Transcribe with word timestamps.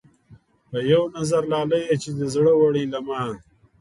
پۀ 0.69 0.77
يو 0.91 1.01
نظر 1.17 1.43
لاليه 1.51 1.95
چې 2.01 2.09
دې 2.17 2.25
زړۀ 2.33 2.53
وړے 2.57 2.83
له 2.93 2.99
ما 3.07 3.21